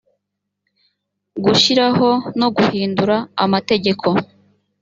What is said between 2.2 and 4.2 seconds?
no guhindura amategeko